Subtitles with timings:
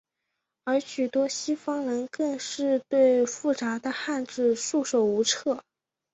[0.63, 5.63] 而许多西方人更是对复杂的汉字束手无策。